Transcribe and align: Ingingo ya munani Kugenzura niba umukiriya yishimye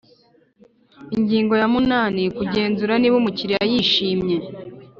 Ingingo 1.15 1.53
ya 1.61 1.67
munani 1.73 2.23
Kugenzura 2.37 2.93
niba 2.97 3.15
umukiriya 3.21 3.63
yishimye 3.71 4.35